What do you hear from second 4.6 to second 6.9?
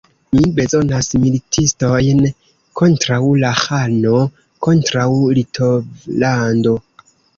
kontraŭ Litovlando.